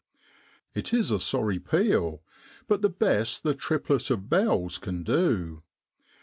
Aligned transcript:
It 0.73 0.95
is 0.95 1.11
a 1.11 1.19
sorry 1.19 1.59
peal, 1.59 2.23
but 2.67 2.81
the 2.81 2.89
best 2.89 3.43
the 3.43 3.53
triplet 3.53 4.09
of 4.09 4.31
bells 4.31 4.79
can 4.79 5.03
do. 5.03 5.61